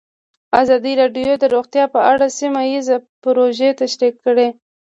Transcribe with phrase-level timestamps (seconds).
[0.61, 4.47] ازادي راډیو د روغتیا په اړه سیمه ییزې پروژې تشریح کړې.